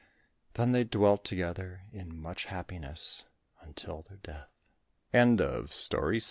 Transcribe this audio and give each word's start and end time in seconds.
Then 0.55 0.71
they 0.71 0.83
dwelt 0.83 1.23
together 1.23 1.83
in 1.93 2.19
much 2.19 2.45
happiness 2.45 3.25
until 3.61 4.01
their 4.01 4.17
death. 4.17 4.57
7 5.11 5.35
The 5.35 5.69
Good 5.69 6.11
B 6.13 6.19